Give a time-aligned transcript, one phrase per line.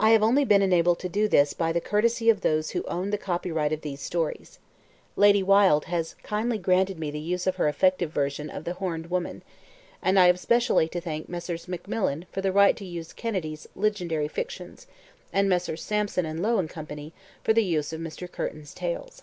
[0.00, 3.12] I have only been enabled to do this by the courtesy of those who owned
[3.12, 4.58] the copyright of these stories.
[5.16, 9.10] Lady Wilde has kindly granted me the use of her effective version of "The Horned
[9.10, 9.42] Women;"
[10.00, 11.68] and I have specially to thank Messrs.
[11.68, 14.86] Macmillan for right to use Kennedy's "Legendary Fictions,"
[15.30, 15.82] and Messrs.
[15.82, 16.86] Sampson Low & Co.,
[17.42, 18.32] for the use of Mr.
[18.32, 19.20] Curtin's Tales.